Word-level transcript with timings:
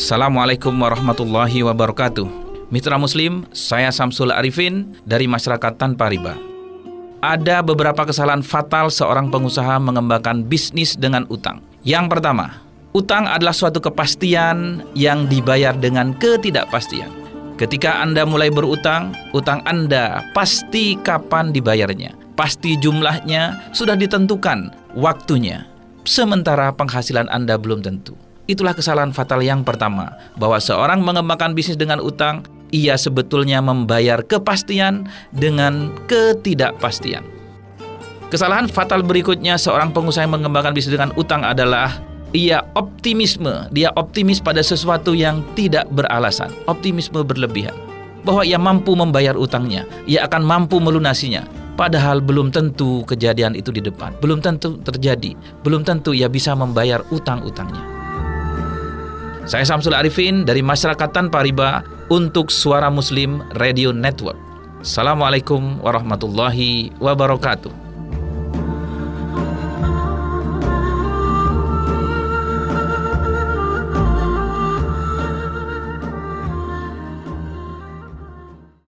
Assalamualaikum 0.00 0.72
warahmatullahi 0.80 1.60
wabarakatuh. 1.60 2.24
Mitra 2.72 2.96
Muslim, 2.96 3.44
saya 3.52 3.92
Samsul 3.92 4.32
Arifin 4.32 4.96
dari 5.04 5.28
Masyarakat 5.28 5.76
Tanpa 5.76 6.08
Riba. 6.08 6.40
Ada 7.20 7.60
beberapa 7.60 8.08
kesalahan 8.08 8.40
fatal 8.40 8.88
seorang 8.88 9.28
pengusaha 9.28 9.76
mengembangkan 9.76 10.40
bisnis 10.48 10.96
dengan 10.96 11.28
utang. 11.28 11.60
Yang 11.84 12.16
pertama, 12.16 12.64
utang 12.96 13.28
adalah 13.28 13.52
suatu 13.52 13.76
kepastian 13.76 14.88
yang 14.96 15.28
dibayar 15.28 15.76
dengan 15.76 16.16
ketidakpastian. 16.16 17.12
Ketika 17.60 18.00
Anda 18.00 18.24
mulai 18.24 18.48
berutang, 18.48 19.12
utang 19.36 19.60
Anda 19.68 20.24
pasti 20.32 20.96
kapan 20.96 21.52
dibayarnya. 21.52 22.16
Pasti 22.40 22.80
jumlahnya 22.80 23.68
sudah 23.76 24.00
ditentukan 24.00 24.72
waktunya. 24.96 25.68
Sementara 26.08 26.72
penghasilan 26.72 27.28
Anda 27.28 27.60
belum 27.60 27.84
tentu. 27.84 28.29
Itulah 28.50 28.74
kesalahan 28.74 29.14
fatal 29.14 29.38
yang 29.46 29.62
pertama, 29.62 30.10
bahwa 30.34 30.58
seorang 30.58 31.06
mengembangkan 31.06 31.54
bisnis 31.54 31.78
dengan 31.78 32.02
utang, 32.02 32.42
ia 32.74 32.98
sebetulnya 32.98 33.62
membayar 33.62 34.26
kepastian 34.26 35.06
dengan 35.30 35.94
ketidakpastian. 36.10 37.22
Kesalahan 38.26 38.66
fatal 38.66 39.06
berikutnya 39.06 39.54
seorang 39.54 39.94
pengusaha 39.94 40.26
yang 40.26 40.34
mengembangkan 40.34 40.74
bisnis 40.74 40.98
dengan 40.98 41.14
utang 41.14 41.46
adalah 41.46 42.02
ia 42.34 42.66
optimisme, 42.74 43.70
dia 43.70 43.94
optimis 43.94 44.42
pada 44.42 44.66
sesuatu 44.66 45.14
yang 45.14 45.46
tidak 45.54 45.86
beralasan, 45.94 46.50
optimisme 46.66 47.22
berlebihan. 47.22 47.74
Bahwa 48.26 48.42
ia 48.42 48.58
mampu 48.58 48.98
membayar 48.98 49.38
utangnya, 49.38 49.86
ia 50.10 50.26
akan 50.26 50.42
mampu 50.42 50.82
melunasinya, 50.82 51.46
padahal 51.78 52.18
belum 52.18 52.50
tentu 52.50 53.06
kejadian 53.06 53.54
itu 53.54 53.70
di 53.70 53.78
depan, 53.78 54.10
belum 54.18 54.42
tentu 54.42 54.74
terjadi, 54.82 55.38
belum 55.62 55.86
tentu 55.86 56.10
ia 56.10 56.26
bisa 56.26 56.50
membayar 56.58 56.98
utang-utangnya. 57.14 57.99
Saya 59.48 59.64
Samsul 59.64 59.96
Arifin 59.96 60.44
dari 60.44 60.60
Masyarakat 60.60 61.10
Tanpa 61.16 61.40
Riba 61.40 61.80
untuk 62.12 62.52
Suara 62.52 62.92
Muslim 62.92 63.40
Radio 63.56 63.88
Network. 63.88 64.36
Assalamualaikum 64.84 65.80
warahmatullahi 65.80 66.92
wabarakatuh. 67.00 67.89